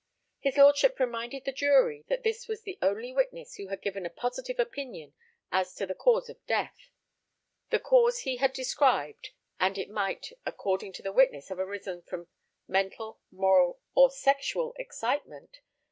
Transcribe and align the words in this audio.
His 0.39 0.57
lordship 0.57 0.99
reminded 0.99 1.45
the 1.45 1.51
jury 1.51 2.05
that 2.07 2.23
this 2.23 2.47
was 2.47 2.63
the 2.63 2.79
only 2.81 3.13
witness 3.13 3.57
who 3.57 3.67
had 3.67 3.83
given 3.83 4.03
a 4.03 4.09
positive 4.09 4.59
opinion 4.59 5.13
as 5.51 5.75
to 5.75 5.85
the 5.85 5.93
cause 5.93 6.27
of 6.27 6.43
death; 6.47 6.89
the 7.69 7.77
cause 7.77 8.21
he 8.21 8.37
had 8.37 8.51
described, 8.51 9.29
and 9.59 9.77
it 9.77 9.91
might, 9.91 10.31
according 10.43 10.91
to 10.93 11.03
the 11.03 11.13
witness, 11.13 11.49
have 11.49 11.59
arisen 11.59 12.01
from 12.01 12.29
mental, 12.67 13.19
moral, 13.29 13.79
or 13.93 14.09
sexual 14.09 14.73
excitement. 14.79 15.59